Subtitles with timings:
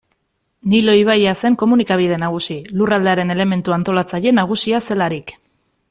[0.71, 5.37] Nilo ibaia zen komunikabide nagusi, lurraldearen elementu antolatzaile nagusia zelarik.